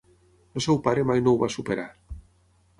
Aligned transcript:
El 0.59 0.63
seu 0.67 0.79
pare 0.87 1.05
mai 1.11 1.23
no 1.27 1.35
ho 1.35 1.41
va 1.45 1.53
superar. 1.59 1.87